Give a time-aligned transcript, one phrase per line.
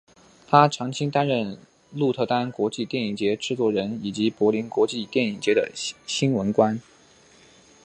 [0.47, 1.59] 他长期担任
[1.91, 5.71] 鹿特丹国际电影节制作人以及柏林国际电影节的
[6.07, 6.81] 新闻官。